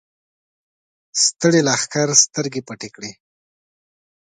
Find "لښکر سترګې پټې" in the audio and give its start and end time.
1.67-2.89